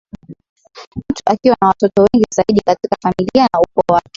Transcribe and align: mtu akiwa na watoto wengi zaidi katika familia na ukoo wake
mtu 1.09 1.21
akiwa 1.25 1.57
na 1.61 1.67
watoto 1.67 2.01
wengi 2.13 2.27
zaidi 2.33 2.61
katika 2.65 2.97
familia 3.01 3.47
na 3.53 3.61
ukoo 3.61 3.93
wake 3.93 4.09